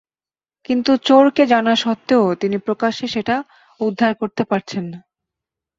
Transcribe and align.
কিন্তু 0.65 0.91
চোরকে 1.05 1.43
জানা 1.45 1.73
সত্ত্বেও 1.75 2.25
তিনি 2.35 2.57
প্রকাশ্যে 2.57 3.05
সেটা 3.07 3.35
উদ্ধার 3.79 4.11
করতে 4.15 4.43
পারছেন 4.43 4.83
না। 4.91 4.99